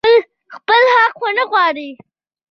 خپل 0.55 0.81
حق 0.95 1.15
ونه 1.23 1.43
غواړي. 1.51 1.89